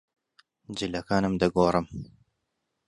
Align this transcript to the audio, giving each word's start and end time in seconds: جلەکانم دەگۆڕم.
جلەکانم 0.79 1.33
دەگۆڕم. 1.41 1.87